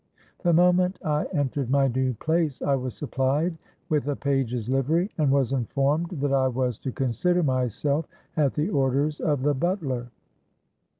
The 0.41 0.51
moment 0.51 0.97
I 1.05 1.25
entered 1.25 1.69
my 1.69 1.87
new 1.87 2.15
place, 2.15 2.63
I 2.63 2.73
was 2.73 2.95
supplied 2.95 3.55
with 3.87 4.07
a 4.07 4.15
page's 4.15 4.67
livery, 4.67 5.11
and 5.19 5.29
was 5.31 5.53
informed 5.53 6.09
that 6.21 6.33
I 6.33 6.47
was 6.47 6.79
to 6.79 6.91
consider 6.91 7.43
myself 7.43 8.07
at 8.35 8.55
the 8.55 8.69
orders 8.69 9.19
of 9.19 9.43
the 9.43 9.53
butler. 9.53 10.07